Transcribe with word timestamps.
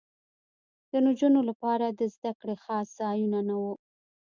د 0.91 0.93
نجونو 1.07 1.41
لپاره 1.49 1.85
د 1.89 2.01
زدکړې 2.13 2.55
خاص 2.63 2.87
ځایونه 2.99 3.39
نه 3.49 3.55
وو 3.61 3.73